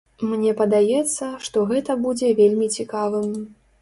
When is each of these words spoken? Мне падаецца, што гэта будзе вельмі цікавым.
Мне 0.29 0.53
падаецца, 0.61 1.29
што 1.47 1.63
гэта 1.73 1.97
будзе 2.07 2.33
вельмі 2.41 2.71
цікавым. 2.81 3.29